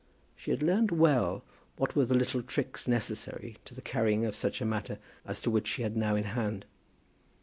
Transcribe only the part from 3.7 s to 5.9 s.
the carrying of such a matter as that which she